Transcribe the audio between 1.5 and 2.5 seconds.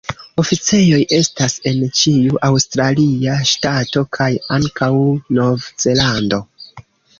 en ĉiu